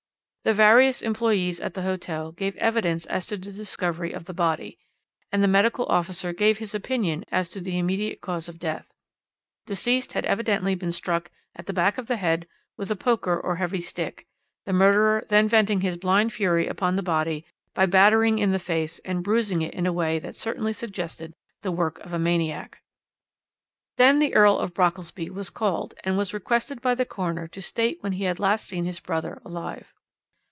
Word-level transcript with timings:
"The 0.43 0.55
various 0.55 1.03
employés 1.03 1.63
at 1.63 1.75
the 1.75 1.83
hotel 1.83 2.31
gave 2.31 2.55
evidence 2.57 3.05
as 3.05 3.27
to 3.27 3.37
the 3.37 3.51
discovery 3.51 4.11
of 4.11 4.25
the 4.25 4.33
body, 4.33 4.79
and 5.31 5.43
the 5.43 5.47
medical 5.47 5.85
officer 5.85 6.33
gave 6.33 6.57
his 6.57 6.73
opinion 6.73 7.25
as 7.31 7.51
to 7.51 7.61
the 7.61 7.77
immediate 7.77 8.21
cause 8.21 8.49
of 8.49 8.57
death. 8.57 8.91
Deceased 9.67 10.13
had 10.13 10.25
evidently 10.25 10.73
been 10.73 10.91
struck 10.91 11.29
at 11.55 11.67
the 11.67 11.73
back 11.73 11.99
of 11.99 12.07
the 12.07 12.17
head 12.17 12.47
with 12.75 12.89
a 12.89 12.95
poker 12.95 13.39
or 13.39 13.57
heavy 13.57 13.81
stick, 13.81 14.25
the 14.65 14.73
murderer 14.73 15.23
then 15.29 15.47
venting 15.47 15.81
his 15.81 15.95
blind 15.95 16.33
fury 16.33 16.65
upon 16.65 16.95
the 16.95 17.03
body 17.03 17.45
by 17.75 17.85
battering 17.85 18.39
in 18.39 18.49
the 18.51 18.57
face 18.57 18.97
and 19.05 19.23
bruising 19.23 19.61
it 19.61 19.75
in 19.75 19.85
a 19.85 19.93
way 19.93 20.17
that 20.17 20.35
certainly 20.35 20.73
suggested 20.73 21.35
the 21.61 21.71
work 21.71 21.99
of 21.99 22.13
a 22.13 22.19
maniac. 22.19 22.79
"Then 23.97 24.17
the 24.17 24.33
Earl 24.33 24.57
of 24.57 24.73
Brockelsby 24.73 25.29
was 25.29 25.51
called, 25.51 25.93
and 26.03 26.17
was 26.17 26.33
requested 26.33 26.81
by 26.81 26.95
the 26.95 27.05
coroner 27.05 27.47
to 27.49 27.61
state 27.61 27.99
when 28.01 28.13
he 28.13 28.23
had 28.23 28.39
last 28.39 28.65
seen 28.67 28.85
his 28.85 28.99
brother 28.99 29.39
alive. 29.45 29.93